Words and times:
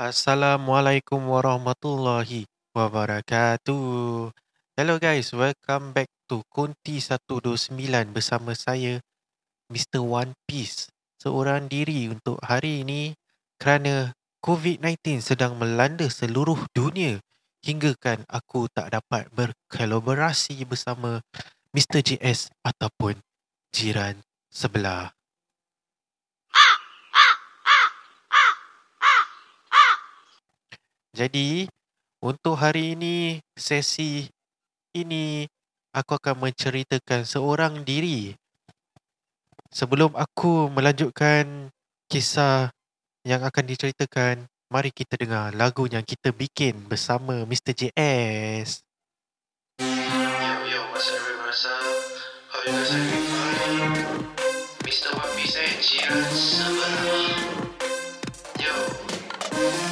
Assalamualaikum 0.00 1.28
warahmatullahi 1.28 2.48
wabarakatuh. 2.72 4.32
Hello 4.72 4.96
guys, 4.96 5.28
welcome 5.36 5.92
back 5.92 6.08
to 6.24 6.40
Kunti 6.48 7.04
129 7.04 7.76
bersama 8.08 8.56
saya 8.56 9.04
Mr. 9.68 10.00
One 10.00 10.32
Piece. 10.48 10.88
Seorang 11.20 11.68
diri 11.68 12.08
untuk 12.08 12.40
hari 12.40 12.80
ini 12.80 13.12
kerana 13.60 14.16
COVID-19 14.40 15.20
sedang 15.20 15.60
melanda 15.60 16.08
seluruh 16.08 16.64
dunia 16.72 17.20
hinggakan 17.60 18.24
aku 18.24 18.72
tak 18.72 18.96
dapat 18.96 19.28
berkolaborasi 19.36 20.64
bersama 20.64 21.20
Mr. 21.76 22.00
JS 22.00 22.48
ataupun 22.64 23.20
jiran 23.68 24.16
sebelah. 24.48 25.19
Jadi, 31.10 31.66
untuk 32.22 32.54
hari 32.54 32.94
ini, 32.94 33.42
sesi 33.58 34.30
ini, 34.94 35.42
aku 35.90 36.14
akan 36.14 36.46
menceritakan 36.46 37.26
seorang 37.26 37.82
diri. 37.82 38.30
Sebelum 39.74 40.14
aku 40.14 40.70
melanjutkan 40.70 41.70
kisah 42.06 42.70
yang 43.26 43.42
akan 43.42 43.64
diceritakan, 43.66 44.46
mari 44.70 44.94
kita 44.94 45.18
dengar 45.18 45.50
lagu 45.54 45.90
yang 45.90 46.06
kita 46.06 46.30
bikin 46.30 46.86
bersama 46.86 47.42
Mr. 47.42 47.74
JS. 47.74 48.86
Yo, 49.82 49.86
yo, 50.70 50.80
what's 50.94 51.66
up. 51.66 51.90
Mr. 54.86 55.10
One 55.14 55.30
Piece 55.34 55.58
and. 55.58 55.82
Yo. 58.62 59.89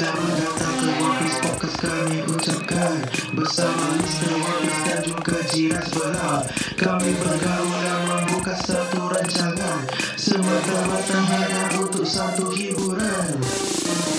Selamat 0.00 0.32
datang 0.32 0.76
ke 0.80 0.92
Piece 0.96 1.38
Podcast 1.44 1.76
kami 1.76 2.24
ucapkan 2.24 3.04
Bersama 3.36 3.84
Mr. 4.00 4.32
Piece 4.32 4.80
dan 4.88 5.00
juga 5.04 5.36
Jiran 5.52 5.84
sebelah 5.92 6.40
Kami 6.80 7.12
bergaul 7.20 7.76
dan 7.84 8.00
membuka 8.08 8.56
satu 8.64 9.12
rancangan. 9.12 9.84
Semata-mata 10.16 11.20
hanya 11.20 11.84
untuk 11.84 12.08
satu 12.08 12.48
hiburan. 12.48 13.44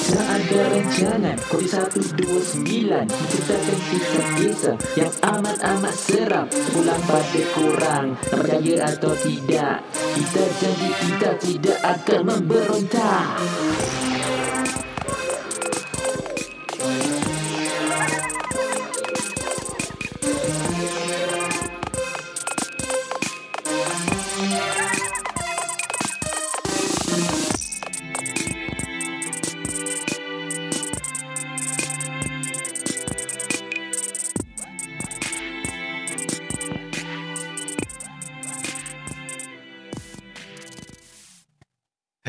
Tak 0.05 0.27
ada 0.29 0.59
rancangan. 0.69 1.37
Kodi 1.49 1.65
129 1.65 2.61
Menceritakan 2.85 3.79
kisah-kisah 3.89 4.77
Yang 4.93 5.13
amat-amat 5.25 5.95
seram. 5.97 6.45
Pulang 6.77 7.01
pada 7.09 7.41
korang 7.57 8.07
Tak 8.21 8.37
percaya 8.37 8.85
atau 8.85 9.17
tidak? 9.17 9.81
Kita 9.89 10.43
janji 10.61 10.89
kita 10.93 11.29
tidak 11.41 11.77
akan 11.81 12.19
memberontak 12.29 13.25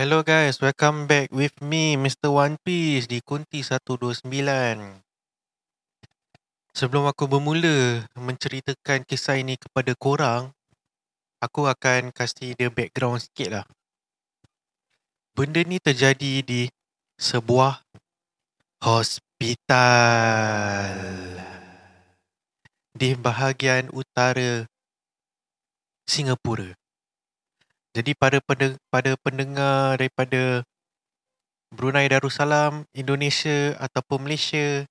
Hello 0.02 0.26
guys, 0.26 0.58
welcome 0.58 1.06
back 1.06 1.30
with 1.30 1.54
me 1.62 1.94
Mr. 1.94 2.34
One 2.34 2.58
Piece 2.58 3.06
di 3.06 3.22
Kunti 3.22 3.62
129. 3.62 4.26
Sebelum 6.74 7.06
aku 7.06 7.30
bermula 7.30 8.02
menceritakan 8.18 9.06
kisah 9.06 9.38
ini 9.38 9.54
kepada 9.54 9.94
korang, 9.94 10.50
aku 11.38 11.70
akan 11.70 12.10
kasih 12.10 12.58
dia 12.58 12.66
background 12.66 13.22
sikit 13.22 13.62
lah. 13.62 13.62
Benda 15.38 15.62
ni 15.62 15.78
terjadi 15.78 16.42
di 16.42 16.66
sebuah 17.14 17.86
hospital 18.82 19.86
di 22.90 23.14
bahagian 23.14 23.86
utara 23.94 24.66
Singapura. 26.10 26.81
Jadi 27.92 28.16
pada 28.16 28.40
pada 28.88 29.10
pendengar 29.20 30.00
daripada 30.00 30.64
Brunei 31.68 32.08
Darussalam, 32.08 32.88
Indonesia 32.96 33.76
ataupun 33.76 34.24
Malaysia, 34.24 34.88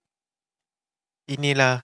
inilah 1.25 1.81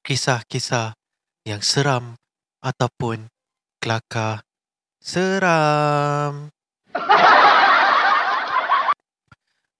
kisah-kisah 0.00 0.96
yang 1.44 1.60
seram 1.60 2.16
ataupun 2.64 3.28
kelakar 3.76 4.40
seram. 5.04 6.48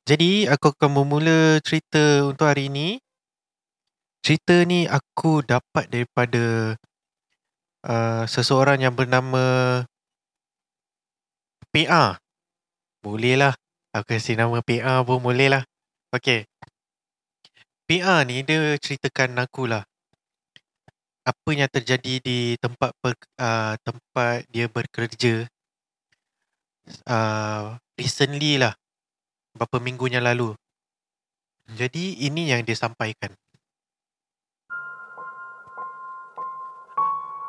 Jadi 0.08 0.48
aku 0.52 0.76
akan 0.76 0.90
memula 1.00 1.64
cerita 1.64 2.28
untuk 2.28 2.44
hari 2.44 2.68
ini. 2.68 3.00
Cerita 4.20 4.68
ni 4.68 4.84
aku 4.84 5.40
dapat 5.40 5.88
daripada 5.88 6.76
uh, 7.88 8.24
seseorang 8.28 8.84
yang 8.84 8.92
bernama 8.92 9.80
PA. 11.70 12.18
Boleh 13.00 13.38
lah. 13.38 13.54
Aku 13.90 14.14
kasi 14.14 14.38
nama 14.38 14.62
PA 14.62 15.02
pun 15.06 15.18
boleh 15.22 15.50
lah. 15.50 15.62
Okay. 16.10 16.46
PA 17.86 18.22
ni 18.26 18.42
dia 18.46 18.78
ceritakan 18.78 19.38
aku 19.42 19.66
lah. 19.66 19.82
Apa 21.26 21.50
yang 21.54 21.70
terjadi 21.70 22.22
di 22.22 22.58
tempat 22.58 22.90
per, 22.98 23.14
uh, 23.38 23.74
tempat 23.82 24.46
dia 24.50 24.66
bekerja. 24.66 25.46
Uh, 27.06 27.78
recently 27.94 28.58
lah. 28.58 28.74
Berapa 29.54 29.78
minggu 29.78 30.10
yang 30.10 30.26
lalu. 30.26 30.54
Jadi 31.70 32.26
ini 32.26 32.50
yang 32.50 32.66
dia 32.66 32.74
sampaikan. 32.74 33.30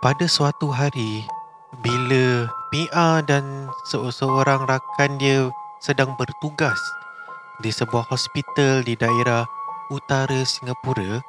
Pada 0.02 0.26
suatu 0.26 0.74
hari, 0.74 1.22
bila 1.80 2.52
PA 2.68 3.24
dan 3.24 3.72
seorang 3.88 4.68
rakan 4.68 5.16
dia 5.16 5.48
sedang 5.80 6.20
bertugas 6.20 6.78
di 7.64 7.72
sebuah 7.72 8.12
hospital 8.12 8.84
di 8.84 9.00
daerah 9.00 9.48
utara 9.88 10.44
Singapura. 10.44 11.24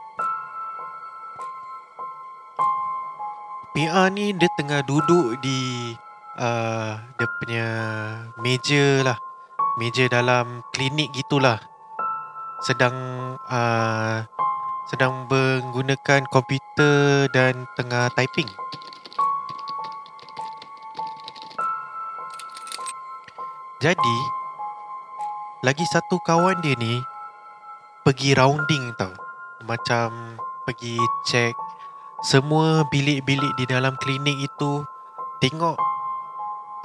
PA 3.72 4.04
ni 4.12 4.36
dia 4.36 4.50
tengah 4.58 4.84
duduk 4.84 5.40
di 5.40 5.94
uh, 6.36 6.98
dia 6.98 7.28
punya 7.40 7.68
meja 8.42 8.86
lah. 9.06 9.18
Meja 9.80 10.04
dalam 10.10 10.60
klinik 10.74 11.14
gitulah. 11.16 11.56
Sedang 12.66 12.94
uh, 13.48 14.20
sedang 14.92 15.24
menggunakan 15.30 16.28
komputer 16.28 17.32
dan 17.32 17.64
tengah 17.78 18.12
typing. 18.12 18.50
Jadi 23.82 24.18
lagi 25.66 25.82
satu 25.90 26.22
kawan 26.22 26.62
dia 26.62 26.78
ni 26.78 27.02
pergi 28.06 28.30
rounding 28.38 28.94
tau. 28.94 29.10
Macam 29.66 30.38
pergi 30.62 30.94
check 31.26 31.50
semua 32.22 32.86
bilik-bilik 32.94 33.50
di 33.58 33.66
dalam 33.66 33.98
klinik 33.98 34.38
itu 34.38 34.86
tengok 35.42 35.74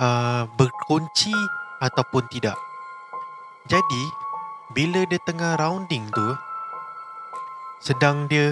uh, 0.02 0.50
berkunci 0.58 1.38
ataupun 1.86 2.26
tidak. 2.34 2.58
Jadi 3.70 4.04
bila 4.74 5.06
dia 5.06 5.22
tengah 5.22 5.54
rounding 5.62 6.10
tu 6.10 6.34
sedang 7.78 8.26
dia 8.26 8.50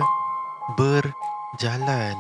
berjalan 0.78 2.14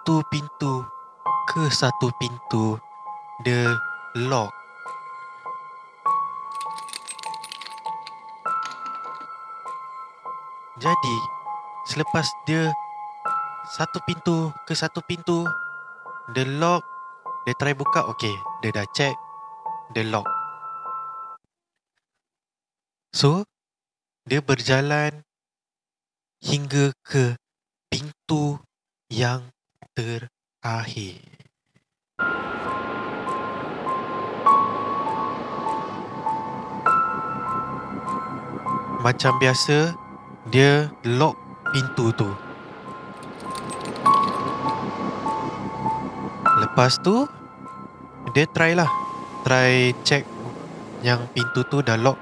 satu 0.00 0.24
pintu 0.32 0.80
ke 1.44 1.68
satu 1.68 2.08
pintu 2.16 2.80
dia 3.44 3.68
lock. 4.16 4.48
Jadi 10.80 11.16
selepas 11.84 12.24
dia 12.48 12.72
satu 13.76 14.00
pintu 14.08 14.48
ke 14.64 14.72
satu 14.72 15.04
pintu 15.04 15.44
dia 16.32 16.48
lock 16.48 16.80
dia 17.44 17.52
try 17.60 17.76
buka 17.76 18.08
okey 18.08 18.32
dia 18.64 18.72
dah 18.72 18.88
check 18.96 19.12
dia 19.92 20.08
lock. 20.08 20.24
So 23.12 23.44
dia 24.24 24.40
berjalan 24.40 25.28
hingga 26.40 26.96
ke 27.04 27.36
pintu 27.92 28.64
yang 29.12 29.44
terakhir. 30.00 31.20
Macam 39.00 39.32
biasa, 39.40 39.96
dia 40.52 40.92
lock 41.08 41.32
pintu 41.72 42.12
tu. 42.12 42.28
Lepas 46.60 47.00
tu, 47.00 47.24
dia 48.36 48.44
try 48.52 48.76
lah. 48.76 48.88
Try 49.40 49.96
check 50.04 50.28
yang 51.00 51.24
pintu 51.32 51.64
tu 51.64 51.80
dah 51.80 51.96
lock. 51.96 52.20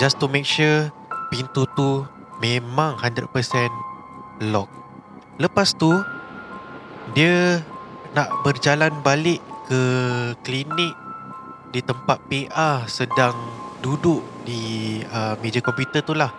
Just 0.00 0.16
to 0.18 0.26
make 0.26 0.48
sure 0.48 0.88
pintu 1.28 1.68
tu 1.76 2.08
memang 2.40 2.96
100% 2.98 3.28
lock. 4.50 4.81
Lepas 5.42 5.74
tu, 5.74 5.90
dia 7.18 7.58
nak 8.14 8.46
berjalan 8.46 8.94
balik 9.02 9.42
ke 9.66 9.82
klinik 10.46 10.94
di 11.74 11.82
tempat 11.82 12.22
PA 12.30 12.86
sedang 12.86 13.34
duduk 13.82 14.22
di 14.46 15.02
uh, 15.02 15.34
meja 15.42 15.58
komputer 15.58 16.06
tu 16.06 16.14
lah. 16.14 16.30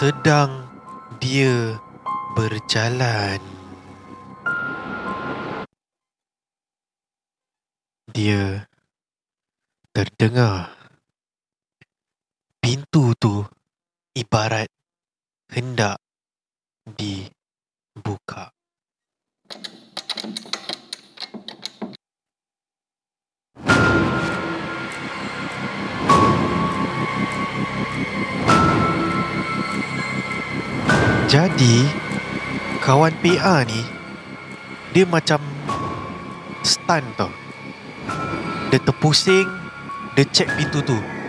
Sedang 0.00 0.64
dia 1.20 1.76
berjalan. 2.32 3.36
Dia 8.16 8.64
terdengar 9.92 10.72
pintu 12.64 13.12
tu 13.20 13.44
ibarat 14.14 14.70
hendak 15.50 15.98
dibuka. 16.86 18.54
Jadi 31.26 31.82
kawan 32.78 33.10
PA 33.18 33.66
ni 33.66 33.82
dia 34.94 35.02
macam 35.10 35.42
stun 36.62 37.02
tau. 37.18 37.34
Dia 38.70 38.78
terpusing, 38.78 39.50
dia 40.14 40.22
check 40.30 40.46
pintu 40.54 40.78
tu. 40.86 41.23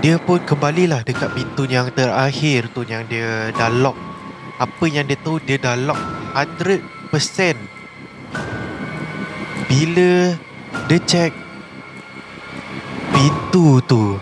Dia 0.00 0.16
pun 0.16 0.40
kembalilah 0.40 1.04
dekat 1.04 1.34
pintu 1.36 1.68
yang 1.68 1.92
terakhir 1.92 2.72
tu 2.72 2.86
yang 2.88 3.04
dia 3.10 3.52
dah 3.52 3.68
lock. 3.68 3.98
Apa 4.56 4.88
yang 4.88 5.04
dia 5.04 5.18
tahu 5.20 5.42
dia 5.44 5.58
dah 5.60 5.76
lock 5.76 6.00
100%. 6.32 7.58
Bila 9.68 10.38
dia 10.88 10.98
check 11.04 11.32
pintu 13.12 13.82
tu 13.84 14.16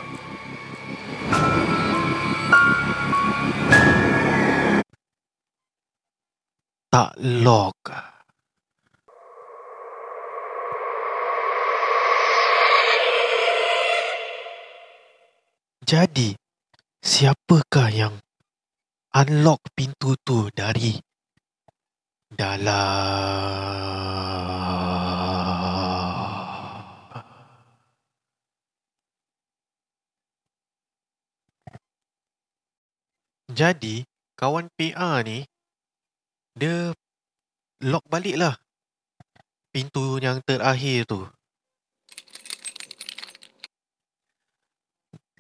tak 6.90 7.14
lock. 7.22 7.78
Jadi, 15.90 16.38
siapakah 17.02 17.90
yang 17.90 18.14
unlock 19.10 19.58
pintu 19.74 20.14
tu 20.22 20.46
dari 20.54 20.94
dalam? 22.30 22.78
Jadi, 33.50 34.06
kawan 34.38 34.70
PA 34.78 35.26
ni 35.26 35.42
dia 36.54 36.94
lock 37.82 38.06
balik 38.06 38.38
lah 38.38 38.54
pintu 39.74 40.22
yang 40.22 40.38
terakhir 40.46 41.02
tu. 41.10 41.26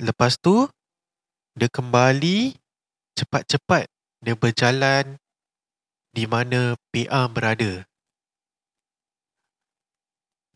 Lepas 0.00 0.40
tu, 0.40 0.64
dia 1.52 1.68
kembali 1.68 2.56
cepat-cepat 3.20 3.84
dia 4.24 4.32
berjalan 4.32 5.20
di 6.16 6.24
mana 6.24 6.72
PA 6.88 7.28
berada. 7.28 7.84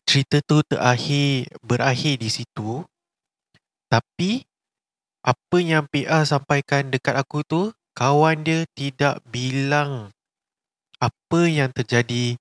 Cerita 0.09 0.41
tu 0.41 0.65
terakhir 0.65 1.45
berakhir 1.61 2.17
di 2.17 2.29
situ. 2.33 2.81
Tapi 3.85 4.41
apa 5.21 5.57
yang 5.61 5.85
PA 5.93 6.25
sampaikan 6.25 6.89
dekat 6.89 7.13
aku 7.13 7.45
tu, 7.45 7.69
kawan 7.93 8.41
dia 8.41 8.65
tidak 8.73 9.21
bilang 9.29 10.09
apa 10.97 11.41
yang 11.45 11.69
terjadi 11.69 12.33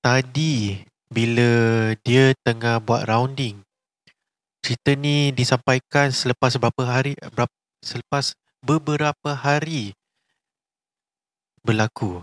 tadi 0.00 0.84
bila 1.12 1.92
dia 2.00 2.32
tengah 2.48 2.80
buat 2.80 3.04
rounding. 3.04 3.67
Cerita 4.68 4.92
ni 4.92 5.32
disampaikan 5.32 6.12
selepas 6.12 6.60
beberapa 6.60 6.84
hari 6.84 7.16
selepas 7.80 8.36
beberapa 8.60 9.32
hari 9.32 9.96
berlaku. 11.64 12.20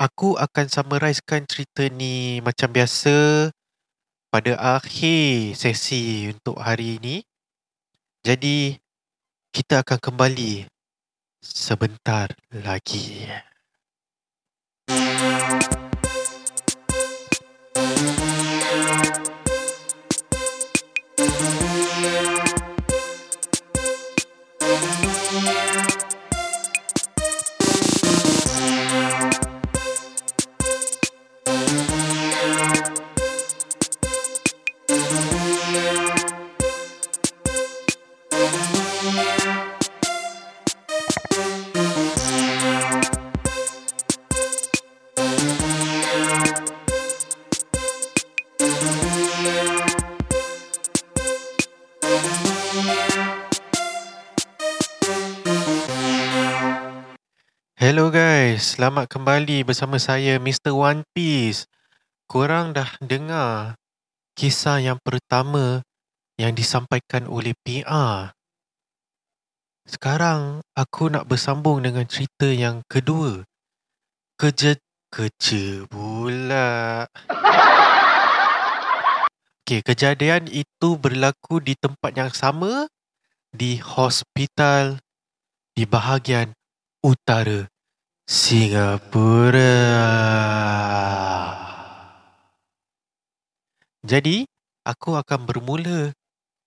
Aku 0.00 0.40
akan 0.40 0.72
summarizekan 0.72 1.44
cerita 1.44 1.84
ni 1.92 2.40
macam 2.40 2.72
biasa 2.72 3.52
pada 4.32 4.80
akhir 4.80 5.52
sesi 5.52 6.32
untuk 6.32 6.56
hari 6.64 6.96
ini. 6.96 7.20
Jadi 8.24 8.80
kita 9.52 9.84
akan 9.84 10.00
kembali 10.00 10.64
sebentar 11.44 12.32
lagi. 12.56 13.28
Hello 14.88 15.73
selamat 58.64 59.12
kembali 59.12 59.60
bersama 59.68 60.00
saya 60.00 60.40
Mr. 60.40 60.72
One 60.72 61.04
Piece. 61.12 61.68
Korang 62.24 62.72
dah 62.72 62.96
dengar 63.04 63.76
kisah 64.32 64.80
yang 64.80 64.96
pertama 65.04 65.84
yang 66.40 66.56
disampaikan 66.56 67.28
oleh 67.28 67.52
PA. 67.60 68.32
Sekarang 69.84 70.64
aku 70.72 71.12
nak 71.12 71.28
bersambung 71.28 71.84
dengan 71.84 72.08
cerita 72.08 72.48
yang 72.48 72.80
kedua. 72.88 73.44
Kerja 74.40 74.80
kerja 75.12 75.84
pula. 75.84 77.04
Okey, 79.60 79.84
kejadian 79.84 80.48
itu 80.48 80.96
berlaku 80.96 81.60
di 81.60 81.76
tempat 81.76 82.16
yang 82.16 82.32
sama 82.32 82.88
di 83.52 83.76
hospital 83.76 85.04
di 85.76 85.84
bahagian 85.84 86.56
utara 87.04 87.68
Singapura. 88.24 89.68
Jadi, 94.00 94.48
aku 94.80 95.20
akan 95.20 95.44
bermula 95.44 96.16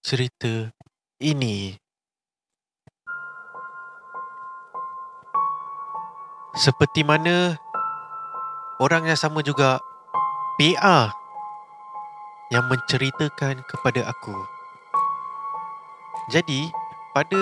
cerita 0.06 0.70
ini. 1.18 1.74
Seperti 6.54 7.02
mana 7.02 7.58
orang 8.78 9.10
yang 9.10 9.18
sama 9.18 9.42
juga 9.42 9.82
PA 10.62 11.10
yang 12.54 12.70
menceritakan 12.70 13.66
kepada 13.66 14.06
aku. 14.06 14.38
Jadi, 16.30 16.70
pada 17.18 17.42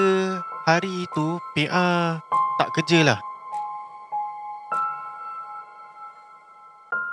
hari 0.63 1.03
itu 1.03 1.35
PA 1.51 2.23
tak 2.55 2.71
kerja 2.79 3.11
lah. 3.11 3.34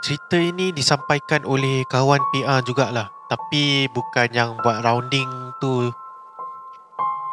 Cerita 0.03 0.35
ini 0.35 0.75
disampaikan 0.75 1.47
oleh 1.47 1.87
kawan 1.87 2.19
PA 2.35 2.59
jugalah. 2.67 3.15
Tapi 3.31 3.87
bukan 3.87 4.35
yang 4.35 4.59
buat 4.59 4.83
rounding 4.83 5.31
tu. 5.63 5.95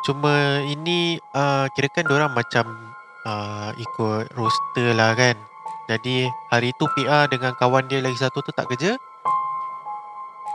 Cuma 0.06 0.62
ini 0.62 1.18
uh, 1.34 1.66
kirakan 1.74 2.14
orang 2.14 2.32
macam 2.38 2.70
uh, 3.26 3.74
ikut 3.74 4.38
roster 4.38 4.94
lah 4.94 5.18
kan. 5.18 5.34
Jadi 5.90 6.30
hari 6.54 6.70
tu 6.78 6.86
PA 6.94 7.26
dengan 7.26 7.58
kawan 7.58 7.90
dia 7.90 8.06
lagi 8.06 8.22
satu 8.22 8.46
tu 8.46 8.54
tak 8.54 8.70
kerja. 8.70 9.02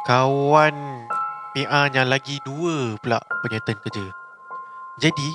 Kawan 0.06 1.10
PA 1.50 1.90
yang 1.90 2.06
lagi 2.06 2.38
dua 2.46 2.94
pula 3.02 3.18
punya 3.42 3.58
turn 3.66 3.82
kerja. 3.82 4.14
Jadi 5.02 5.34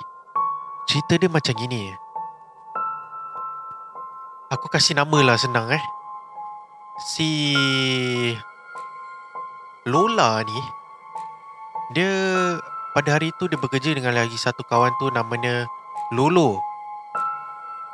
cerita 0.87 1.19
dia 1.19 1.27
macam 1.27 1.51
gini. 1.59 1.91
Aku 4.47 4.71
kasih 4.71 4.95
nama 4.95 5.19
lah 5.27 5.35
senang 5.35 5.67
eh. 5.75 5.98
Si 6.99 7.55
Lola 9.87 10.43
ni 10.43 10.59
dia 11.95 12.11
pada 12.91 13.15
hari 13.15 13.31
tu 13.39 13.47
dia 13.47 13.55
bekerja 13.55 13.95
dengan 13.95 14.19
lagi 14.19 14.35
satu 14.35 14.67
kawan 14.67 14.91
tu 14.99 15.07
namanya 15.07 15.63
Lolo. 16.11 16.59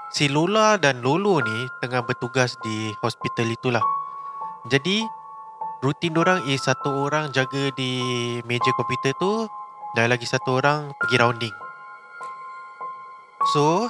Si 0.09 0.25
Lola 0.25 0.81
dan 0.81 1.05
Lolo 1.05 1.38
ni 1.45 1.69
tengah 1.85 2.01
bertugas 2.01 2.57
di 2.65 2.97
hospital 3.05 3.45
itulah. 3.53 3.85
Jadi 4.74 5.05
rutin 5.85 6.17
orang 6.17 6.41
is 6.50 6.65
satu 6.65 7.05
orang 7.05 7.29
jaga 7.29 7.69
di 7.77 8.01
meja 8.50 8.74
komputer 8.74 9.13
tu 9.21 9.45
dan 9.93 10.09
lagi 10.09 10.25
satu 10.25 10.57
orang 10.57 10.97
pergi 10.97 11.21
rounding. 11.21 11.55
So 13.53 13.85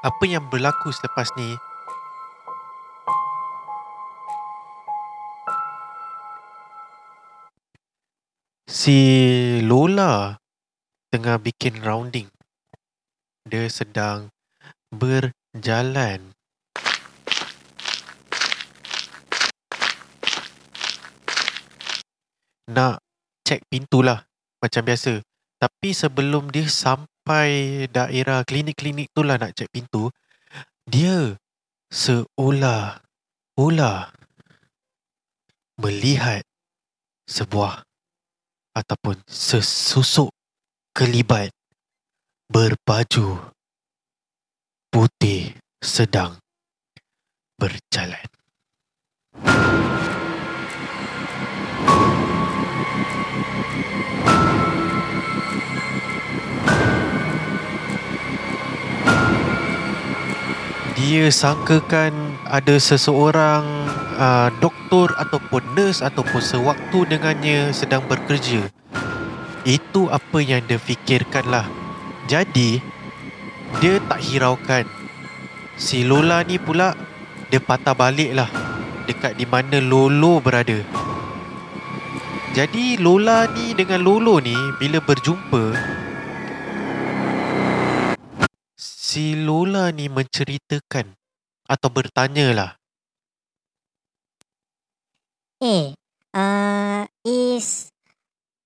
apa 0.00 0.24
yang 0.24 0.48
berlaku 0.48 0.88
selepas 0.96 1.28
ni 1.36 1.52
Si 8.72 9.60
Lola 9.60 10.40
tengah 11.12 11.36
bikin 11.36 11.84
rounding. 11.84 12.24
Dia 13.44 13.68
sedang 13.68 14.32
berjalan. 14.88 16.32
Nak 22.72 23.04
cek 23.44 23.68
pintu 23.68 24.00
lah 24.00 24.24
macam 24.64 24.88
biasa. 24.88 25.20
Tapi 25.60 25.92
sebelum 25.92 26.48
dia 26.48 26.64
sampai 26.64 27.84
daerah 27.92 28.40
klinik-klinik 28.40 29.12
tu 29.12 29.20
lah 29.20 29.36
nak 29.36 29.52
cek 29.52 29.68
pintu, 29.68 30.08
dia 30.88 31.36
seolah-olah 31.92 32.96
melihat 35.76 36.40
sebuah 37.28 37.84
ataupun 38.72 39.20
sesusuk 39.28 40.32
kelibat 40.96 41.52
berbaju 42.48 43.52
putih 44.92 45.56
sedang 45.80 46.36
berjalan. 47.56 48.24
Dia 60.92 61.28
sangkakan 61.34 62.38
ada 62.46 62.78
seseorang 62.78 63.64
uh, 64.22 64.48
doktor 64.62 65.10
ataupun 65.18 65.62
nurse 65.74 65.98
ataupun 65.98 66.38
sewaktu 66.38 66.98
dengannya 67.10 67.74
sedang 67.74 68.06
bekerja. 68.06 68.62
Itu 69.66 70.06
apa 70.10 70.38
yang 70.38 70.62
dia 70.70 70.78
fikirkan 70.78 71.50
lah. 71.50 71.66
Jadi, 72.30 72.78
dia 73.82 73.98
tak 74.06 74.22
hiraukan. 74.22 74.86
Si 75.74 76.06
Lola 76.06 76.46
ni 76.46 76.62
pula, 76.62 76.94
dia 77.50 77.58
patah 77.58 77.98
balik 77.98 78.30
lah 78.38 78.50
dekat 79.10 79.34
di 79.34 79.46
mana 79.46 79.82
Lolo 79.82 80.38
berada. 80.38 80.78
Jadi 82.52 83.00
Lola 83.00 83.48
ni 83.48 83.72
dengan 83.72 84.04
Lolo 84.04 84.36
ni 84.38 84.54
bila 84.76 85.00
berjumpa 85.00 85.72
si 88.76 89.36
Lola 89.36 89.88
ni 89.92 90.08
menceritakan 90.08 91.16
atau 91.64 91.88
bertanya 91.88 92.52
lah 95.62 95.70
Eh, 95.70 95.94
uh, 96.34 97.06
is 97.22 97.94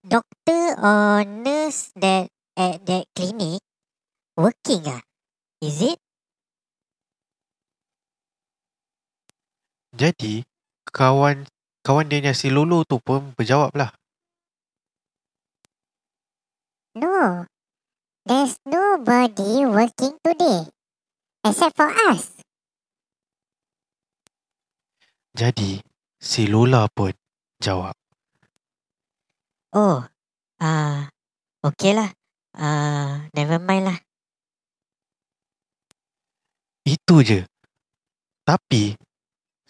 doctor 0.00 0.80
or 0.80 1.28
nurse 1.28 1.92
that 2.00 2.32
at 2.56 2.80
that 2.88 3.04
clinic 3.12 3.60
working 4.32 4.80
ah? 4.88 5.04
Is 5.60 5.84
it? 5.84 6.00
Jadi 9.92 10.48
kawan 10.88 11.44
kawan 11.84 12.08
dia 12.08 12.24
yang 12.24 12.32
si 12.32 12.48
Lolo 12.48 12.80
tu 12.88 12.96
pun 12.96 13.36
berjawab 13.36 13.76
lah. 13.76 13.92
No, 16.96 17.44
there's 18.24 18.56
nobody 18.64 19.68
working 19.68 20.16
today 20.24 20.72
except 21.44 21.76
for 21.76 21.92
us. 22.08 22.40
Jadi 25.36 25.84
si 26.26 26.50
Lola 26.50 26.90
pun 26.90 27.14
jawab. 27.62 27.94
Oh, 29.70 30.02
ah, 30.58 30.66
uh, 30.66 30.98
okay 31.62 31.94
lah. 31.94 32.10
Ah, 32.56 32.66
uh, 32.66 33.10
never 33.30 33.62
mind 33.62 33.86
lah. 33.86 33.98
Itu 36.82 37.22
je. 37.22 37.46
Tapi 38.42 38.98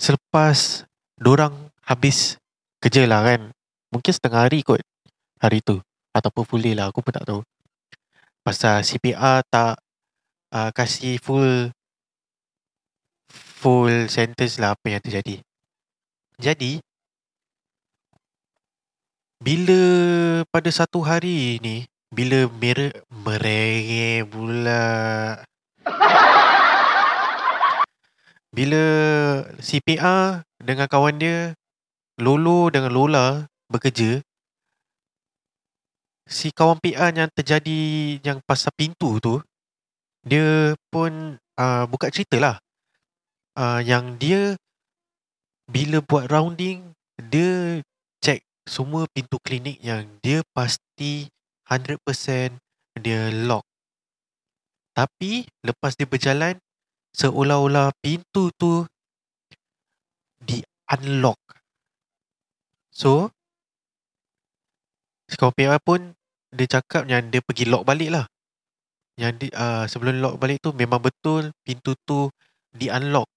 selepas 0.01 0.89
dorang 1.21 1.73
habis 1.85 2.41
kerja 2.81 3.05
lah 3.05 3.25
kan. 3.25 3.53
Mungkin 3.93 4.13
setengah 4.13 4.49
hari 4.49 4.61
kot 4.65 4.81
hari 5.41 5.61
tu. 5.61 5.81
Ataupun 6.17 6.45
full 6.49 6.65
day 6.65 6.73
lah. 6.73 6.89
Aku 6.89 7.05
pun 7.05 7.13
tak 7.13 7.29
tahu. 7.29 7.41
Pasal 8.45 8.87
CPR 8.87 9.43
tak 9.51 9.81
uh, 10.55 10.71
kasih 10.71 11.19
full 11.19 11.73
full 13.33 14.07
sentence 14.07 14.63
lah 14.63 14.77
apa 14.77 14.87
yang 14.93 15.03
terjadi. 15.03 15.43
Jadi 16.37 16.85
bila 19.41 19.81
pada 20.53 20.69
satu 20.69 21.01
hari 21.01 21.57
ni 21.65 21.89
bila 22.13 22.45
mere 22.61 22.93
merenge 23.09 24.25
pula. 24.29 24.85
Bila 28.57 28.85
CPR 29.61 30.41
dengan 30.57 30.89
kawan 30.89 31.21
dia 31.21 31.53
Lolo 32.17 32.73
dengan 32.73 32.89
Lola 32.89 33.45
bekerja 33.69 34.25
si 36.25 36.49
kawan 36.57 36.81
PR 36.81 37.13
yang 37.13 37.29
terjadi 37.37 37.81
yang 38.25 38.41
pasal 38.49 38.73
pintu 38.73 39.21
tu 39.21 39.45
dia 40.25 40.73
pun 40.89 41.37
uh, 41.61 41.85
buka 41.85 42.09
cerita 42.09 42.41
lah. 42.41 42.57
Uh, 43.57 43.85
yang 43.85 44.17
dia 44.17 44.57
bila 45.67 46.03
buat 46.03 46.31
rounding 46.31 46.95
dia 47.19 47.83
check 48.23 48.43
semua 48.67 49.11
pintu 49.11 49.39
klinik 49.43 49.79
yang 49.83 50.07
dia 50.23 50.43
pasti 50.55 51.27
100% 51.67 52.59
dia 53.03 53.31
lock 53.35 53.67
tapi 54.97 55.45
lepas 55.61 55.93
dia 55.93 56.09
berjalan 56.09 56.57
seolah-olah 57.13 57.93
pintu 58.01 58.49
tu 58.57 58.89
di 60.41 60.65
unlock. 60.89 61.37
So, 62.93 63.29
PR 65.29 65.77
pun 65.85 66.17
dia 66.49 66.81
cakap 66.81 67.05
yang 67.13 67.29
dia 67.29 67.45
pergi 67.45 67.69
lock 67.69 67.85
balik 67.85 68.09
lah. 68.09 68.25
Yang 69.21 69.33
di, 69.37 69.47
uh, 69.53 69.85
sebelum 69.85 70.25
lock 70.25 70.41
balik 70.41 70.65
tu 70.65 70.73
memang 70.73 71.01
betul 71.01 71.53
pintu 71.61 71.93
tu 72.09 72.33
di 72.73 72.89
unlock. 72.89 73.29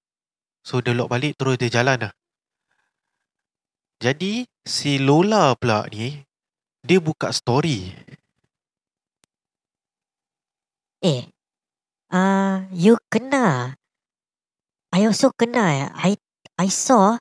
So 0.63 0.79
dia 0.79 0.95
lock 0.95 1.11
balik 1.11 1.35
terus 1.35 1.59
dia 1.59 1.67
jalan 1.67 2.07
lah. 2.07 2.11
Jadi 3.99 4.47
si 4.63 4.95
Lola 4.95 5.51
pula 5.59 5.83
ni 5.91 6.15
dia 6.79 7.03
buka 7.03 7.35
story. 7.35 7.91
Eh, 11.03 11.27
uh, 12.07 12.63
you 12.71 12.95
kena. 13.11 13.75
I 14.95 15.03
also 15.03 15.35
kena. 15.35 15.91
I 15.91 16.15
I 16.55 16.67
saw 16.71 17.19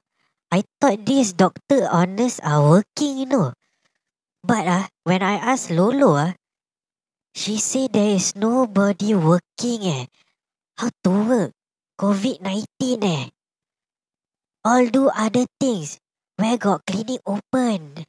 I 0.55 0.63
thought 0.79 1.03
this 1.03 1.35
doctor 1.35 1.91
or 1.91 2.07
nurse 2.07 2.39
are 2.47 2.63
working, 2.63 3.21
you 3.21 3.27
know. 3.27 3.59
But 4.47 4.71
ah, 4.71 4.87
when 5.03 5.19
I 5.19 5.35
asked 5.35 5.75
Lolo 5.75 6.15
ah, 6.15 6.39
she 7.35 7.59
said 7.59 7.91
there 7.91 8.15
is 8.15 8.39
nobody 8.39 9.19
working 9.19 9.83
eh. 9.83 10.07
How 10.79 10.95
to 11.03 11.11
work? 11.27 11.51
COVID-19 11.99 13.03
eh. 13.03 13.35
All 14.63 14.87
do 14.95 15.11
other 15.11 15.51
things. 15.59 15.99
Where 16.39 16.55
got 16.55 16.87
clinic 16.87 17.19
open? 17.27 18.07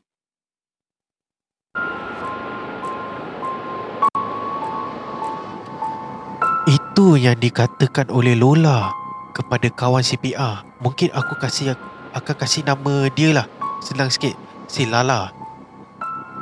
Itu 6.70 7.18
yang 7.18 7.42
dikatakan 7.42 8.14
oleh 8.14 8.38
Lola 8.38 8.94
kepada 9.34 9.66
kawan 9.74 10.06
CPR. 10.06 10.62
Mungkin 10.78 11.10
aku 11.10 11.42
kasih 11.42 11.74
akan 12.14 12.36
kasih 12.38 12.70
nama 12.70 13.10
dia 13.10 13.34
lah. 13.34 13.50
Senang 13.82 14.14
sikit. 14.14 14.38
Si 14.70 14.86
Lala. 14.86 15.34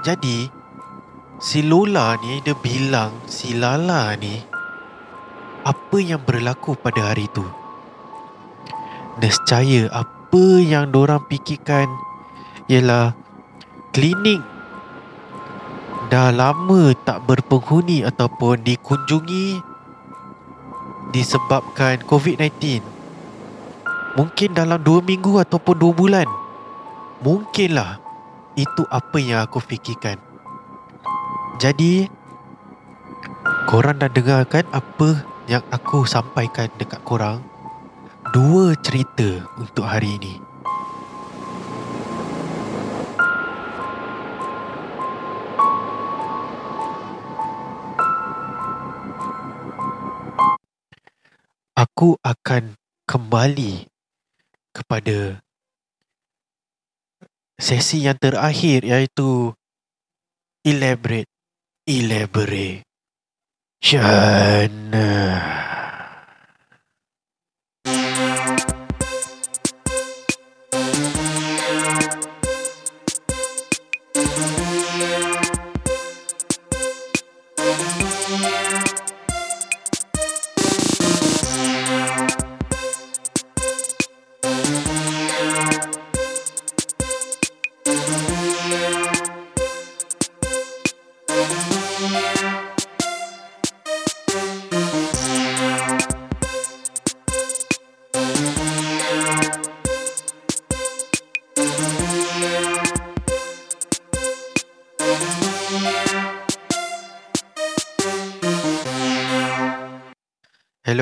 Jadi 0.03 0.43
si 1.39 1.63
Lola 1.63 2.19
ni 2.19 2.43
dia 2.43 2.51
bilang 2.59 3.15
si 3.31 3.55
Lala 3.55 4.11
ni 4.19 4.35
apa 5.63 5.97
yang 6.03 6.19
berlaku 6.19 6.75
pada 6.75 7.15
hari 7.15 7.31
tu. 7.31 7.47
Nescaya 9.23 9.87
apa 9.95 10.16
yang 10.61 10.93
dorang 10.93 11.23
fikirkan 11.25 11.89
ialah 12.69 13.15
klinik 13.91 14.41
dah 16.07 16.31
lama 16.31 16.95
tak 17.03 17.27
berpenghuni 17.27 18.05
ataupun 18.07 18.63
dikunjungi 18.63 19.59
disebabkan 21.11 21.99
COVID-19. 22.07 22.79
Mungkin 24.15 24.49
dalam 24.55 24.81
2 24.81 25.03
minggu 25.03 25.37
ataupun 25.43 25.75
2 25.77 25.93
bulan. 25.93 26.27
Mungkinlah 27.21 27.99
itu 28.57 28.83
apa 28.89 29.17
yang 29.21 29.45
aku 29.45 29.61
fikirkan. 29.61 30.17
Jadi 31.57 32.09
korang 33.69 33.97
dah 33.97 34.09
dengarkan 34.09 34.65
apa 34.73 35.25
yang 35.49 35.63
aku 35.73 36.05
sampaikan 36.05 36.69
dekat 36.77 37.01
korang. 37.01 37.41
Dua 38.27 38.75
cerita 38.83 39.47
untuk 39.55 39.87
hari 39.87 40.19
ini. 40.19 40.35
Aku 51.77 52.19
akan 52.19 52.75
kembali 53.07 53.87
kepada 54.75 55.39
sesi 57.55 58.03
yang 58.03 58.19
terakhir 58.19 58.83
iaitu 58.83 59.55
elaborate 60.67 61.31
elaborate 61.87 62.83
Shana. 63.79 65.76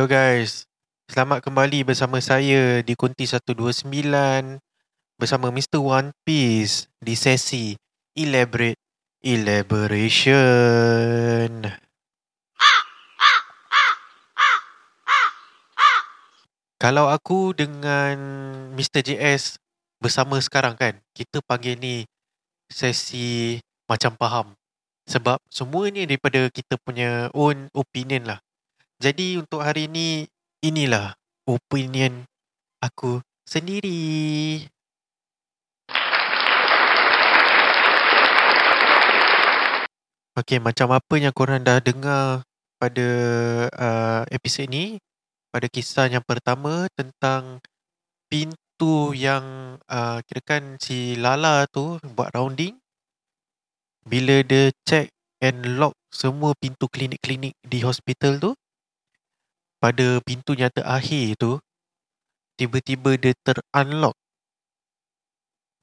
Guys. 0.06 0.70
Selamat 1.10 1.42
kembali 1.42 1.82
bersama 1.82 2.22
saya 2.22 2.86
di 2.86 2.94
Kunti 2.94 3.26
129 3.26 3.90
bersama 5.18 5.50
Mr. 5.50 5.82
One 5.82 6.14
Piece 6.22 6.86
di 7.02 7.18
sesi 7.18 7.74
Elaborate 8.14 8.78
Elaboration. 9.26 10.46
Kalau 16.78 17.10
aku 17.10 17.58
dengan 17.58 18.14
Mr. 18.78 19.02
JS 19.02 19.58
bersama 19.98 20.38
sekarang 20.38 20.78
kan, 20.78 21.02
kita 21.18 21.42
panggil 21.42 21.82
ni 21.82 22.06
sesi 22.70 23.58
macam 23.90 24.14
faham. 24.22 24.54
Sebab 25.10 25.42
semua 25.50 25.90
ni 25.90 26.06
daripada 26.06 26.46
kita 26.54 26.78
punya 26.78 27.34
own 27.34 27.74
opinion 27.74 28.30
lah. 28.30 28.45
Jadi 29.06 29.38
untuk 29.38 29.62
hari 29.62 29.86
ini 29.86 30.26
inilah 30.66 31.14
opinion 31.46 32.26
aku 32.82 33.22
sendiri. 33.46 34.66
Okay, 40.34 40.58
macam 40.58 40.90
apa 40.98 41.14
yang 41.22 41.30
korang 41.38 41.62
dah 41.62 41.78
dengar 41.86 42.50
pada 42.82 43.08
uh, 43.78 44.22
episod 44.34 44.66
ni, 44.74 44.98
pada 45.54 45.70
kisah 45.70 46.10
yang 46.10 46.26
pertama 46.26 46.90
tentang 46.98 47.62
pintu 48.26 49.14
yang 49.14 49.78
uh, 49.86 50.18
kirakan 50.26 50.82
si 50.82 51.14
Lala 51.14 51.70
tu 51.70 52.02
buat 52.18 52.34
rounding 52.34 52.74
bila 54.02 54.42
dia 54.42 54.74
check 54.82 55.14
and 55.46 55.78
lock 55.78 55.94
semua 56.10 56.58
pintu 56.58 56.90
klinik-klinik 56.90 57.54
di 57.62 57.86
hospital 57.86 58.42
tu 58.42 58.58
pada 59.86 60.18
pintu 60.26 60.58
yang 60.58 60.74
terakhir 60.74 61.38
tu 61.38 61.62
tiba-tiba 62.58 63.22
dia 63.22 63.38
ter-unlock 63.46 64.18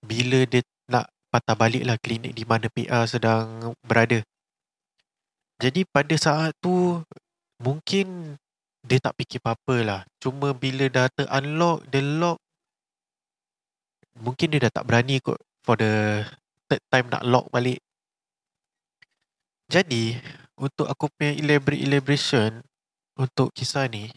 bila 0.02 0.42
dia 0.50 0.66
nak 0.90 1.06
patah 1.30 1.54
balik 1.54 1.86
lah 1.86 1.94
klinik 2.02 2.34
di 2.34 2.42
mana 2.42 2.66
PR 2.66 3.06
sedang 3.06 3.70
berada. 3.86 4.26
Jadi 5.62 5.86
pada 5.86 6.18
saat 6.18 6.50
tu 6.58 6.98
mungkin 7.62 8.34
dia 8.82 8.98
tak 8.98 9.14
fikir 9.14 9.38
apa-apa 9.38 9.76
lah. 9.86 10.00
Cuma 10.18 10.50
bila 10.50 10.90
dah 10.90 11.06
ter-unlock, 11.14 11.86
dia 11.86 12.02
lock 12.02 12.42
mungkin 14.18 14.50
dia 14.50 14.66
dah 14.66 14.82
tak 14.82 14.90
berani 14.90 15.22
kot 15.22 15.38
for 15.62 15.78
the 15.78 16.26
third 16.66 16.82
time 16.90 17.06
nak 17.06 17.22
lock 17.22 17.46
balik. 17.54 17.78
Jadi 19.70 20.18
untuk 20.58 20.90
aku 20.90 21.06
punya 21.14 21.38
elaborate 21.38 21.86
elaboration 21.86 22.66
untuk 23.22 23.54
kisah 23.54 23.86
ni 23.86 24.10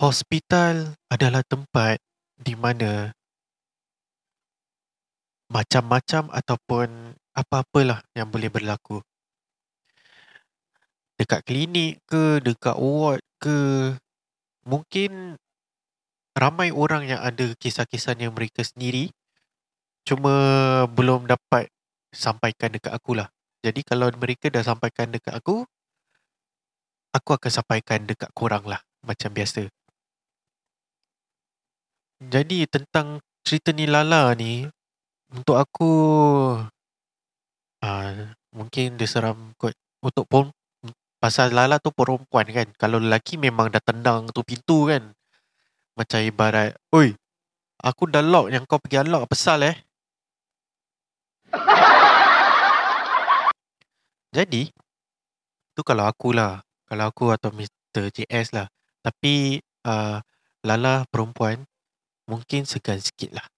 hospital 0.00 0.96
adalah 1.12 1.44
tempat 1.44 2.00
di 2.40 2.56
mana 2.56 3.12
macam-macam 5.52 6.32
ataupun 6.32 7.12
apa-apalah 7.36 8.00
yang 8.16 8.32
boleh 8.32 8.48
berlaku. 8.48 9.04
Dekat 11.20 11.44
klinik 11.44 12.00
ke, 12.08 12.40
dekat 12.40 12.80
ward 12.80 13.20
ke, 13.36 13.92
mungkin 14.64 15.36
ramai 16.32 16.72
orang 16.72 17.04
yang 17.04 17.20
ada 17.20 17.52
kisah-kisah 17.60 18.16
yang 18.16 18.32
mereka 18.32 18.64
sendiri 18.64 19.12
cuma 20.08 20.32
belum 20.88 21.28
dapat 21.28 21.68
sampaikan 22.16 22.72
dekat 22.72 22.96
aku 22.96 23.20
lah. 23.20 23.28
Jadi 23.60 23.84
kalau 23.84 24.08
mereka 24.16 24.48
dah 24.48 24.64
sampaikan 24.64 25.12
dekat 25.12 25.36
aku, 25.36 25.68
aku 27.12 27.36
akan 27.36 27.52
sampaikan 27.52 28.08
dekat 28.08 28.32
korang 28.32 28.64
lah 28.64 28.80
macam 29.04 29.30
biasa. 29.30 29.68
Jadi 32.22 32.64
tentang 32.70 33.20
cerita 33.44 33.74
ni 33.74 33.84
Lala 33.84 34.32
ni 34.38 34.64
untuk 35.34 35.58
aku 35.58 35.90
uh, 37.82 38.10
mungkin 38.54 38.96
dia 38.96 39.10
seram 39.10 39.52
kot 39.58 39.74
untuk 40.00 40.24
pun 40.30 40.44
pasal 41.20 41.52
Lala 41.52 41.78
tu 41.78 41.92
perempuan 41.92 42.48
kan. 42.48 42.68
Kalau 42.78 42.98
lelaki 42.98 43.36
memang 43.36 43.70
dah 43.70 43.82
tendang 43.82 44.32
tu 44.32 44.42
pintu 44.42 44.88
kan. 44.88 45.12
Macam 45.92 46.24
ibarat, 46.24 46.72
oi, 46.96 47.12
aku 47.84 48.08
dah 48.08 48.24
lock 48.24 48.48
yang 48.48 48.64
kau 48.64 48.80
pergi 48.80 49.04
unlock 49.04 49.28
apa 49.28 49.36
sal 49.36 49.60
eh? 49.60 49.76
Jadi, 54.36 54.72
tu 55.76 55.84
kalau 55.84 56.08
akulah 56.08 56.64
kalau 56.92 57.08
aku 57.08 57.32
atau 57.32 57.48
Mr. 57.56 58.12
JS 58.12 58.52
lah. 58.52 58.68
Tapi 59.00 59.64
uh, 59.88 60.20
Lala 60.60 61.08
perempuan, 61.08 61.64
mungkin 62.28 62.68
segan 62.68 63.00
sikit 63.00 63.32
lah. 63.32 63.48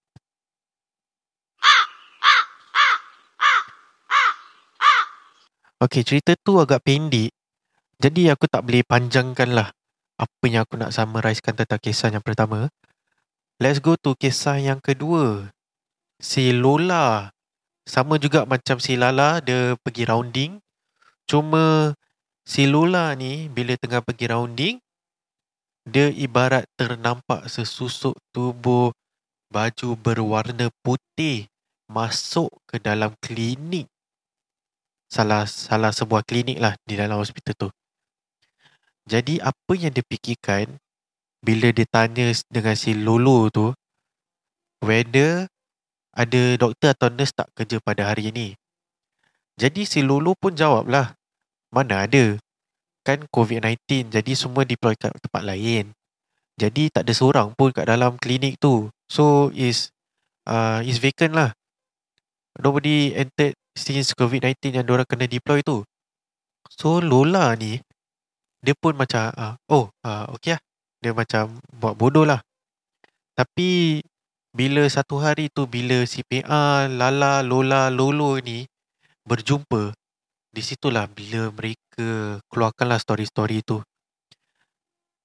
Okay, 5.83 6.07
cerita 6.07 6.39
tu 6.39 6.63
agak 6.63 6.87
pendek. 6.87 7.35
Jadi 7.99 8.31
aku 8.31 8.47
tak 8.47 8.63
boleh 8.63 8.87
panjangkan 8.87 9.51
lah 9.51 9.69
apa 10.15 10.45
yang 10.47 10.63
aku 10.63 10.79
nak 10.79 10.95
summarizekan 10.95 11.59
tentang 11.59 11.83
kisah 11.83 12.15
yang 12.15 12.23
pertama. 12.23 12.71
Let's 13.59 13.83
go 13.83 13.99
to 13.99 14.15
kisah 14.15 14.63
yang 14.63 14.79
kedua. 14.79 15.51
Si 16.23 16.55
Lola. 16.55 17.35
Sama 17.83 18.17
juga 18.23 18.47
macam 18.47 18.79
si 18.79 18.95
Lala, 18.95 19.43
dia 19.43 19.75
pergi 19.83 20.07
rounding. 20.07 20.63
Cuma 21.27 21.93
si 22.45 22.69
Lola 22.69 23.17
ni 23.17 23.49
bila 23.49 23.75
tengah 23.81 24.05
pergi 24.05 24.29
rounding, 24.31 24.77
dia 25.85 26.09
ibarat 26.09 26.65
ternampak 26.81 27.45
sesusuk 27.49 28.17
tubuh 28.33 28.93
baju 29.53 29.89
berwarna 30.01 30.73
putih 30.81 31.49
masuk 31.89 32.49
ke 32.65 32.81
dalam 32.81 33.13
klinik. 33.21 33.89
Salah 35.13 35.45
salah 35.45 35.93
sebuah 35.93 36.25
klinik 36.25 36.57
lah 36.57 36.73
di 36.89 36.97
dalam 36.97 37.21
hospital 37.21 37.69
tu. 37.69 37.69
Jadi 39.05 39.37
apa 39.45 39.73
yang 39.77 39.93
dia 39.93 40.01
fikirkan 40.01 40.81
bila 41.45 41.69
dia 41.69 41.85
tanya 41.85 42.33
dengan 42.49 42.73
si 42.73 42.97
Lolo 42.97 43.53
tu 43.53 43.69
whether 44.81 45.45
ada 46.17 46.43
doktor 46.57 46.97
atau 46.97 47.13
nurse 47.13 47.37
tak 47.37 47.53
kerja 47.53 47.77
pada 47.85 48.09
hari 48.09 48.33
ini. 48.33 48.57
Jadi 49.61 49.85
si 49.85 50.01
Lolo 50.01 50.33
pun 50.33 50.57
jawab 50.57 50.89
lah. 50.89 51.13
Mana 51.75 52.07
ada. 52.07 52.39
Kan 53.03 53.27
COVID-19 53.29 54.15
jadi 54.15 54.33
semua 54.39 54.63
deploy 54.63 54.95
kat 54.95 55.11
tempat 55.19 55.43
lain. 55.43 55.91
Jadi 56.55 56.87
tak 56.95 57.03
ada 57.05 57.13
seorang 57.13 57.51
pun 57.59 57.75
kat 57.75 57.91
dalam 57.91 58.15
klinik 58.17 58.63
tu. 58.63 58.89
So 59.11 59.51
is 59.51 59.91
uh, 60.47 60.81
is 60.87 61.03
vacant 61.03 61.35
lah. 61.35 61.51
Nobody 62.63 63.11
entered 63.19 63.59
since 63.75 64.15
COVID-19 64.15 64.79
yang 64.79 64.87
diorang 64.87 65.05
kena 65.11 65.27
deploy 65.27 65.67
tu. 65.67 65.83
So 66.71 67.03
Lola 67.03 67.59
ni 67.59 67.83
dia 68.65 68.73
pun 68.79 68.95
macam 68.97 69.35
uh, 69.35 69.59
oh 69.69 69.91
uh, 70.07 70.31
okay 70.31 70.57
lah. 70.57 70.63
Dia 71.03 71.13
macam 71.13 71.59
buat 71.75 71.99
bodoh 71.99 72.25
lah. 72.25 72.41
Tapi 73.35 74.01
bila 74.55 74.87
satu 74.87 75.19
hari 75.19 75.51
tu 75.51 75.67
bila 75.67 76.07
si 76.07 76.23
PA, 76.23 76.87
Lala, 76.87 77.43
Lola, 77.43 77.91
Lolo 77.91 78.39
ni 78.39 78.63
berjumpa, 79.27 79.91
di 80.55 80.63
situlah 80.63 81.11
bila 81.11 81.51
mereka 81.51 82.39
keluarkanlah 82.47 83.03
story-story 83.03 83.67
tu. 83.67 83.83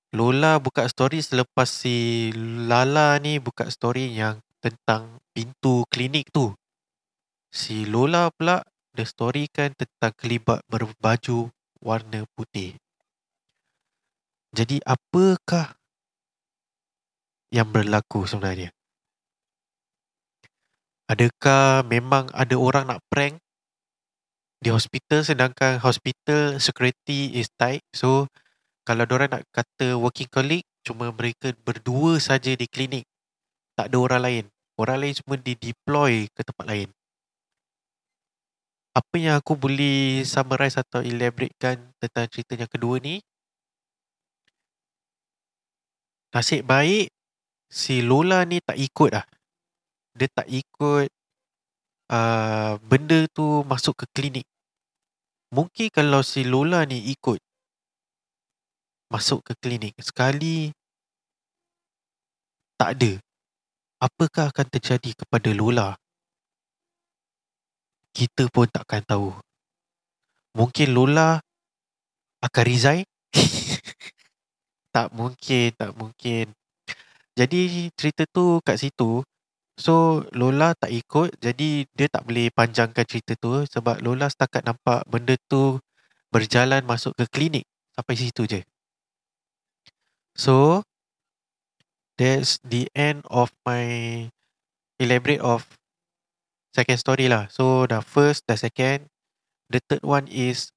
Lola 0.10 0.58
buka 0.58 0.90
story 0.90 1.22
selepas 1.22 1.70
si 1.70 2.34
Lala 2.66 3.22
ni 3.22 3.38
buka 3.38 3.70
story 3.70 4.10
yang 4.10 4.42
tentang 4.58 5.22
pintu 5.38 5.86
klinik 5.94 6.34
tu. 6.34 6.50
Si 7.54 7.86
Lola 7.86 8.34
pula 8.34 8.66
dia 8.98 9.06
story 9.06 9.46
kan 9.54 9.70
tentang 9.78 10.18
kelibat 10.18 10.66
berbaju 10.66 11.54
warna 11.78 12.26
putih. 12.34 12.74
Jadi 14.50 14.82
apakah 14.82 15.78
yang 17.54 17.70
berlaku 17.70 18.26
sebenarnya? 18.26 18.74
Adakah 21.06 21.86
memang 21.86 22.34
ada 22.34 22.58
orang 22.58 22.90
nak 22.90 23.06
prank 23.14 23.38
di 24.60 24.70
hospital 24.72 25.24
sedangkan 25.24 25.80
hospital 25.80 26.60
security 26.60 27.40
is 27.40 27.48
tight 27.56 27.80
so 27.96 28.28
kalau 28.84 29.08
orang 29.08 29.32
nak 29.32 29.44
kata 29.56 29.96
working 29.96 30.28
colleague 30.28 30.68
cuma 30.84 31.12
mereka 31.16 31.56
berdua 31.64 32.20
saja 32.20 32.52
di 32.56 32.68
klinik 32.68 33.08
tak 33.80 33.92
ada 33.92 33.98
orang 34.00 34.22
lain 34.22 34.46
orang 34.76 34.98
lain 35.04 35.16
semua 35.16 35.40
di 35.40 35.56
deploy 35.56 36.28
ke 36.36 36.42
tempat 36.44 36.66
lain 36.68 36.90
apa 38.92 39.16
yang 39.16 39.40
aku 39.40 39.56
boleh 39.56 40.28
summarize 40.28 40.76
atau 40.76 41.00
elaboratekan 41.00 41.80
tentang 42.02 42.28
cerita 42.28 42.60
yang 42.60 42.68
kedua 42.68 43.00
ni 43.00 43.24
nasib 46.34 46.66
baik 46.66 47.14
si 47.70 48.02
Lola 48.02 48.44
ni 48.50 48.58
tak 48.60 48.76
ikut 48.82 49.10
lah. 49.14 49.26
Dia 50.18 50.28
tak 50.34 50.50
ikut 50.50 51.08
uh, 52.10 52.74
benda 52.82 53.30
tu 53.30 53.62
masuk 53.64 54.04
ke 54.04 54.06
klinik. 54.10 54.49
Mungkin 55.50 55.90
kalau 55.90 56.22
si 56.22 56.46
Lola 56.46 56.86
ni 56.86 57.10
ikut 57.10 57.42
masuk 59.10 59.42
ke 59.42 59.54
klinik 59.58 59.98
sekali 59.98 60.70
tak 62.78 62.96
ada. 62.96 63.12
Apakah 64.00 64.54
akan 64.54 64.68
terjadi 64.72 65.12
kepada 65.12 65.50
Lola? 65.52 65.98
Kita 68.16 68.48
pun 68.54 68.70
takkan 68.70 69.04
tahu. 69.04 69.36
Mungkin 70.56 70.96
Lola 70.96 71.42
akan 72.40 72.64
resign 72.64 73.04
tak 74.96 75.12
mungkin, 75.12 75.76
tak 75.76 75.92
mungkin. 75.98 76.46
Jadi 77.36 77.90
cerita 77.98 78.24
tu 78.30 78.62
kat 78.64 78.80
situ. 78.80 79.26
So 79.80 80.28
Lola 80.36 80.76
tak 80.76 80.92
ikut 80.92 81.40
jadi 81.40 81.88
dia 81.96 82.08
tak 82.12 82.28
boleh 82.28 82.52
panjangkan 82.52 83.08
cerita 83.08 83.40
tu 83.40 83.64
sebab 83.64 84.04
Lola 84.04 84.28
setakat 84.28 84.68
nampak 84.68 85.08
benda 85.08 85.40
tu 85.48 85.80
berjalan 86.36 86.84
masuk 86.84 87.16
ke 87.16 87.26
klinik 87.32 87.66
sampai 87.96 88.16
situ 88.20 88.44
je. 88.44 88.62
So 90.36 90.84
that's 92.20 92.60
the 92.68 92.92
end 92.92 93.24
of 93.32 93.56
my 93.64 94.28
elaborate 95.00 95.40
of 95.40 95.64
second 96.76 97.00
story 97.00 97.32
lah. 97.32 97.48
So 97.48 97.88
the 97.88 98.04
first, 98.04 98.44
the 98.52 98.60
second, 98.60 99.08
the 99.72 99.80
third 99.80 100.04
one 100.04 100.28
is 100.28 100.76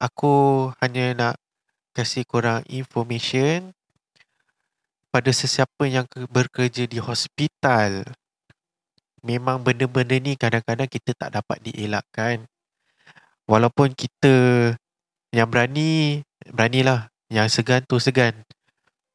aku 0.00 0.72
hanya 0.80 1.12
nak 1.12 1.36
kasih 1.92 2.24
korang 2.24 2.64
information 2.72 3.76
pada 5.12 5.32
sesiapa 5.32 5.84
yang 5.84 6.08
bekerja 6.32 6.88
di 6.88 6.96
hospital. 6.96 8.08
Memang 9.26 9.62
benda-benda 9.62 10.16
ni 10.18 10.38
kadang-kadang 10.38 10.86
kita 10.86 11.14
tak 11.14 11.34
dapat 11.34 11.58
dielakkan. 11.62 12.46
Walaupun 13.48 13.96
kita 13.96 14.34
yang 15.34 15.48
berani, 15.48 16.22
beranilah. 16.48 17.10
Yang 17.28 17.60
segan 17.60 17.84
tu 17.84 18.00
segan. 18.00 18.46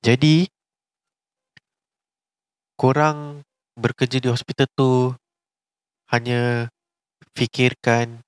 Jadi, 0.05 0.45
korang 2.77 3.41
bekerja 3.73 4.21
di 4.21 4.29
hospital 4.29 4.67
tu 4.77 5.15
hanya 6.13 6.69
fikirkan 7.33 8.21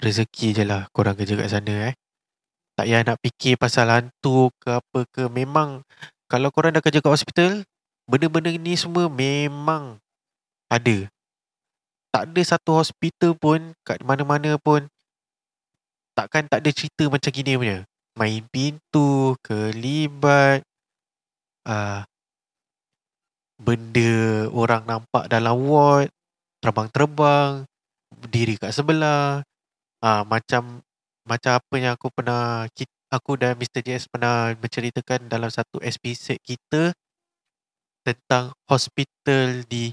rezeki 0.00 0.56
je 0.56 0.64
lah 0.64 0.88
korang 0.96 1.12
kerja 1.12 1.36
kat 1.36 1.52
sana 1.52 1.92
eh 1.92 1.94
tak 2.76 2.92
payah 2.92 3.02
nak 3.08 3.18
fikir 3.24 3.56
pasal 3.56 3.88
hantu 3.88 4.52
ke 4.60 4.68
apa 4.68 5.00
ke. 5.08 5.32
Memang 5.32 5.80
kalau 6.28 6.52
korang 6.52 6.76
dah 6.76 6.84
kerja 6.84 7.00
kat 7.00 7.08
hospital, 7.08 7.64
benda-benda 8.04 8.52
ni 8.52 8.76
semua 8.76 9.08
memang 9.08 9.96
ada. 10.68 11.08
Tak 12.16 12.32
ada 12.32 12.42
satu 12.48 12.80
hospital 12.80 13.36
pun 13.36 13.76
kat 13.84 14.00
mana-mana 14.00 14.56
pun 14.56 14.88
takkan 16.16 16.48
tak 16.48 16.64
ada 16.64 16.72
cerita 16.72 17.12
macam 17.12 17.28
gini 17.28 17.60
punya. 17.60 17.84
Main 18.16 18.48
pintu, 18.48 19.36
kelibat, 19.44 20.64
uh, 21.68 22.00
benda 23.60 24.48
orang 24.48 24.88
nampak 24.88 25.28
dalam 25.28 25.60
ward, 25.60 26.08
terbang-terbang, 26.64 27.68
berdiri 28.16 28.56
kat 28.56 28.72
sebelah. 28.72 29.44
Uh, 30.00 30.24
macam 30.24 30.80
macam 31.28 31.60
apa 31.60 31.74
yang 31.76 31.92
aku 32.00 32.08
pernah 32.08 32.64
aku 33.12 33.36
dan 33.36 33.60
Mr. 33.60 33.84
JS 33.84 34.08
pernah 34.08 34.56
menceritakan 34.56 35.28
dalam 35.28 35.52
satu 35.52 35.84
episod 35.84 36.40
kita 36.40 36.96
tentang 38.08 38.56
hospital 38.72 39.68
di 39.68 39.92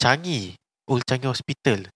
Changi, 0.00 0.56
Old 0.86 1.02
Changi 1.02 1.26
Hospital. 1.26 1.90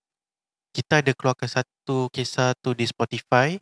Kita 0.74 0.98
ada 0.98 1.14
keluarkan 1.14 1.46
satu 1.46 2.10
kisah 2.10 2.54
tu 2.58 2.74
di 2.74 2.86
Spotify 2.86 3.54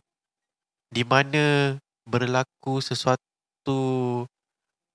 di 0.89 1.05
mana 1.05 1.77
berlaku 2.09 2.81
sesuatu 2.81 4.25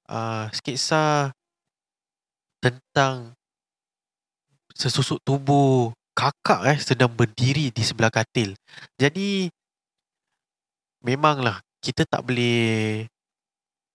uh, 0.10 0.46
sketsa 0.50 1.30
tentang 2.58 3.38
sesusuk 4.74 5.22
tubuh 5.22 5.93
kakak 6.17 6.62
eh 6.74 6.78
sedang 6.82 7.13
berdiri 7.13 7.69
di 7.69 7.82
sebelah 7.86 8.10
katil. 8.10 8.58
Jadi 8.98 9.50
memanglah 11.06 11.62
kita 11.78 12.10
tak 12.10 12.26
boleh 12.26 13.06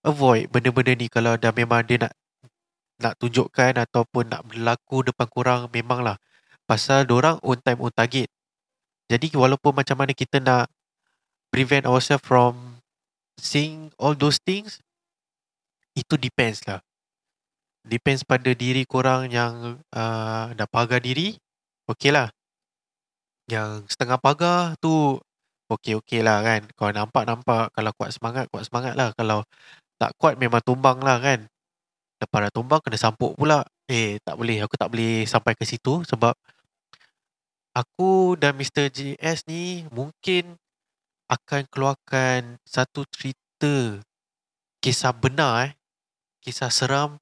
avoid 0.07 0.47
benda-benda 0.47 0.95
ni 0.95 1.11
kalau 1.11 1.35
dah 1.35 1.51
memang 1.51 1.83
dia 1.83 2.07
nak 2.07 2.13
nak 2.99 3.15
tunjukkan 3.19 3.79
ataupun 3.79 4.27
nak 4.31 4.43
berlaku 4.47 5.07
depan 5.07 5.27
kurang 5.31 5.61
memanglah 5.71 6.19
pasal 6.69 7.09
orang 7.09 7.41
on 7.41 7.57
time 7.57 7.81
on 7.81 7.89
target 7.89 8.29
jadi 9.09 9.25
walaupun 9.33 9.73
macam 9.73 9.97
mana 9.97 10.13
kita 10.13 10.37
nak 10.37 10.69
prevent 11.49 11.89
ourselves 11.89 12.21
from 12.21 12.77
seeing 13.41 13.89
all 13.97 14.13
those 14.13 14.37
things 14.37 14.77
itu 15.97 16.13
depends 16.21 16.61
lah 16.69 16.85
depends 17.89 18.21
pada 18.21 18.51
diri 18.53 18.83
korang 18.83 19.29
yang 19.33 19.81
uh, 19.95 20.45
dah 20.53 20.67
pagar 20.69 21.01
diri, 21.01 21.33
okey 21.89 22.13
lah. 22.13 22.29
Yang 23.49 23.89
setengah 23.89 24.21
pagar 24.21 24.77
tu 24.77 25.17
okey-okey 25.73 26.21
lah 26.21 26.45
kan. 26.45 26.61
Kalau 26.77 26.91
nampak-nampak, 26.93 27.73
kalau 27.73 27.91
kuat 27.97 28.13
semangat, 28.13 28.45
kuat 28.53 28.69
semangat 28.69 28.93
lah. 28.93 29.09
Kalau 29.17 29.41
tak 29.97 30.13
kuat 30.21 30.37
memang 30.37 30.61
tumbang 30.61 31.01
lah 31.01 31.17
kan. 31.17 31.49
Lepas 32.21 32.39
dah 32.49 32.53
tumbang 32.53 32.79
kena 32.85 32.97
sampuk 33.01 33.33
pula. 33.33 33.65
Eh 33.89 34.21
tak 34.21 34.37
boleh, 34.37 34.61
aku 34.61 34.77
tak 34.77 34.93
boleh 34.93 35.25
sampai 35.25 35.57
ke 35.57 35.65
situ 35.65 36.05
sebab 36.05 36.37
aku 37.73 38.35
dan 38.39 38.57
Mr. 38.57 38.89
JS 38.89 39.45
ni 39.45 39.85
mungkin 39.93 40.57
akan 41.29 41.69
keluarkan 41.69 42.57
satu 42.65 43.05
cerita 43.13 44.01
kisah 44.81 45.13
benar 45.13 45.69
eh. 45.69 45.73
Kisah 46.39 46.71
seram 46.71 47.19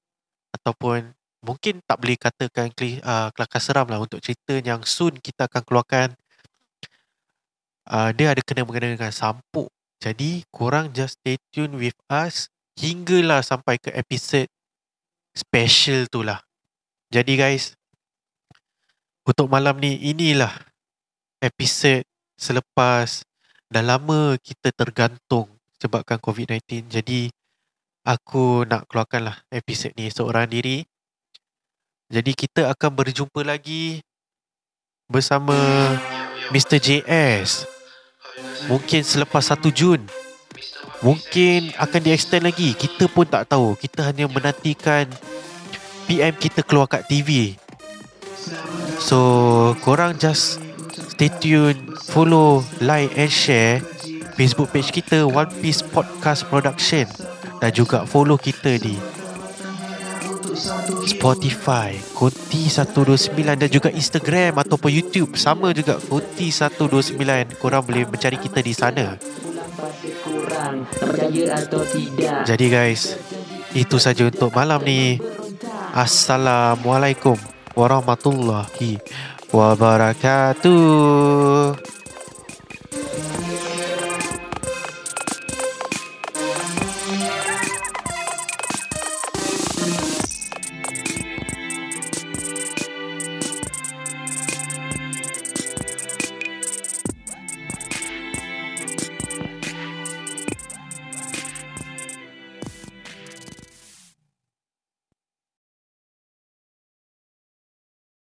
ataupun 0.53 1.11
mungkin 1.43 1.81
tak 1.83 1.97
boleh 1.99 2.17
katakan 2.17 2.71
uh, 3.03 3.29
kelakar 3.33 3.61
seram 3.61 3.89
lah 3.89 3.99
untuk 3.99 4.21
cerita 4.23 4.61
yang 4.61 4.85
soon 4.87 5.17
kita 5.19 5.49
akan 5.49 5.63
keluarkan. 5.65 6.09
Uh, 7.87 8.11
dia 8.15 8.35
ada 8.35 8.41
kena-mengena 8.43 8.93
dengan 8.93 9.13
sampuk. 9.15 9.71
Jadi 9.97 10.45
korang 10.53 10.93
just 10.93 11.17
stay 11.17 11.39
tune 11.49 11.79
with 11.79 11.97
us 12.11 12.51
hinggalah 12.77 13.41
sampai 13.41 13.81
ke 13.81 13.89
episod 13.95 14.45
special 15.33 16.05
tu 16.07 16.21
lah. 16.21 16.45
Jadi 17.09 17.39
guys, 17.39 17.73
untuk 19.27 19.51
malam 19.51 19.75
ni 19.75 19.99
inilah 19.99 20.55
episod 21.43 21.99
selepas 22.39 23.27
dah 23.67 23.83
lama 23.83 24.39
kita 24.39 24.71
tergantung 24.71 25.51
sebabkan 25.75 26.15
COVID-19. 26.23 26.87
Jadi 26.87 27.27
aku 28.07 28.63
nak 28.63 28.87
keluarkan 28.87 29.27
lah 29.27 29.37
episod 29.51 29.91
ni 29.99 30.07
seorang 30.07 30.47
diri. 30.47 30.87
Jadi 32.07 32.31
kita 32.31 32.71
akan 32.71 33.03
berjumpa 33.03 33.43
lagi 33.43 33.99
bersama 35.11 35.59
Mr. 36.55 36.79
JS. 36.79 37.67
Mungkin 38.71 39.03
selepas 39.03 39.43
1 39.43 39.59
Jun. 39.75 39.99
Mungkin 41.03 41.75
akan 41.75 41.99
di 41.99 42.15
extend 42.15 42.47
lagi. 42.47 42.71
Kita 42.79 43.11
pun 43.11 43.27
tak 43.27 43.51
tahu. 43.51 43.75
Kita 43.75 44.07
hanya 44.07 44.31
menantikan 44.31 45.03
PM 46.07 46.31
kita 46.39 46.63
keluar 46.63 46.87
kat 46.87 47.03
TV. 47.11 47.59
So, 48.97 49.77
korang 49.85 50.17
just 50.17 50.57
stay 51.13 51.29
tune, 51.29 51.77
follow, 52.09 52.65
like 52.81 53.13
and 53.13 53.29
share 53.29 53.81
Facebook 54.37 54.69
page 54.69 54.93
kita 54.93 55.25
One 55.25 55.49
Piece 55.61 55.81
Podcast 55.81 56.45
Production. 56.45 57.09
Dan 57.57 57.73
juga 57.73 58.05
follow 58.05 58.37
kita 58.37 58.77
di 58.77 58.93
Spotify 61.09 61.97
Konti 62.13 62.69
129 62.69 63.33
dan 63.57 63.69
juga 63.69 63.89
Instagram 63.89 64.61
ataupun 64.61 64.93
YouTube. 64.93 65.33
Sama 65.37 65.73
juga 65.73 65.97
Konti 65.97 66.53
129 66.53 67.17
korang 67.57 67.81
boleh 67.81 68.05
mencari 68.05 68.37
kita 68.37 68.61
di 68.61 68.73
sana. 68.77 69.17
Jadi 72.45 72.65
guys 72.69 73.17
itu 73.73 73.97
saja 73.97 74.29
untuk 74.29 74.53
malam 74.53 74.81
ni. 74.85 75.17
Assalamualaikum 75.97 77.56
warahmatullahi 77.77 78.97
wabarakatuh 79.53 80.77